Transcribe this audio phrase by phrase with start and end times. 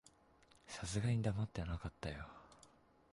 [0.65, 2.27] さすがに黙ってなかったよ。